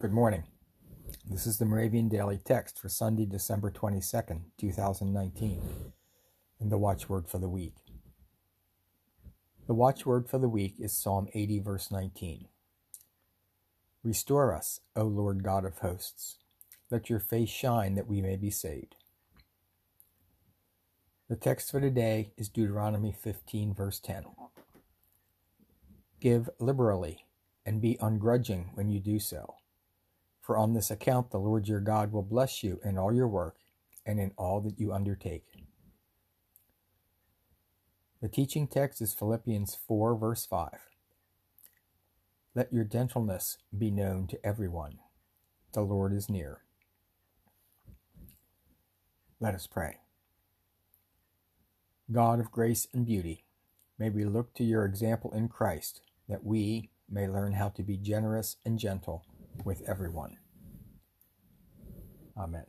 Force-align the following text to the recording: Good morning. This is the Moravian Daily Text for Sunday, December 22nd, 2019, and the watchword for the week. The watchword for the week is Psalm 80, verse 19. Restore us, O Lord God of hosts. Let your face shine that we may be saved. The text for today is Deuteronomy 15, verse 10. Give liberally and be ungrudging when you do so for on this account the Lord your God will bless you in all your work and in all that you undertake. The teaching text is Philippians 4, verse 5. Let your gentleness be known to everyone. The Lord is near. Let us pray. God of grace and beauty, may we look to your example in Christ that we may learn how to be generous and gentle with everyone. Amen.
Good 0.00 0.14
morning. 0.14 0.44
This 1.28 1.46
is 1.46 1.58
the 1.58 1.66
Moravian 1.66 2.08
Daily 2.08 2.38
Text 2.42 2.78
for 2.78 2.88
Sunday, 2.88 3.26
December 3.26 3.70
22nd, 3.70 4.44
2019, 4.56 5.60
and 6.58 6.72
the 6.72 6.78
watchword 6.78 7.28
for 7.28 7.36
the 7.36 7.50
week. 7.50 7.74
The 9.66 9.74
watchword 9.74 10.26
for 10.26 10.38
the 10.38 10.48
week 10.48 10.76
is 10.78 10.96
Psalm 10.96 11.28
80, 11.34 11.58
verse 11.58 11.90
19. 11.90 12.48
Restore 14.02 14.54
us, 14.56 14.80
O 14.96 15.02
Lord 15.02 15.42
God 15.44 15.66
of 15.66 15.80
hosts. 15.80 16.38
Let 16.90 17.10
your 17.10 17.20
face 17.20 17.50
shine 17.50 17.94
that 17.96 18.08
we 18.08 18.22
may 18.22 18.36
be 18.36 18.50
saved. 18.50 18.96
The 21.28 21.36
text 21.36 21.70
for 21.70 21.78
today 21.78 22.32
is 22.38 22.48
Deuteronomy 22.48 23.12
15, 23.12 23.74
verse 23.74 24.00
10. 24.00 24.24
Give 26.22 26.48
liberally 26.58 27.26
and 27.66 27.82
be 27.82 27.98
ungrudging 28.00 28.74
when 28.74 28.88
you 28.88 28.98
do 28.98 29.18
so 29.18 29.56
for 30.40 30.56
on 30.56 30.72
this 30.74 30.90
account 30.90 31.30
the 31.30 31.38
Lord 31.38 31.68
your 31.68 31.80
God 31.80 32.12
will 32.12 32.22
bless 32.22 32.62
you 32.62 32.80
in 32.84 32.98
all 32.98 33.12
your 33.12 33.28
work 33.28 33.56
and 34.06 34.18
in 34.18 34.32
all 34.36 34.60
that 34.62 34.78
you 34.78 34.92
undertake. 34.92 35.44
The 38.20 38.28
teaching 38.28 38.66
text 38.66 39.00
is 39.00 39.14
Philippians 39.14 39.74
4, 39.86 40.14
verse 40.16 40.44
5. 40.46 40.70
Let 42.54 42.72
your 42.72 42.84
gentleness 42.84 43.58
be 43.76 43.90
known 43.90 44.26
to 44.26 44.46
everyone. 44.46 44.98
The 45.72 45.82
Lord 45.82 46.12
is 46.12 46.28
near. 46.28 46.62
Let 49.38 49.54
us 49.54 49.66
pray. 49.66 49.98
God 52.12 52.40
of 52.40 52.50
grace 52.50 52.88
and 52.92 53.06
beauty, 53.06 53.44
may 53.98 54.10
we 54.10 54.24
look 54.24 54.52
to 54.54 54.64
your 54.64 54.84
example 54.84 55.32
in 55.32 55.48
Christ 55.48 56.02
that 56.28 56.44
we 56.44 56.90
may 57.08 57.28
learn 57.28 57.52
how 57.52 57.68
to 57.70 57.82
be 57.82 57.96
generous 57.96 58.56
and 58.64 58.78
gentle 58.78 59.24
with 59.64 59.82
everyone. 59.88 60.36
Amen. 62.36 62.64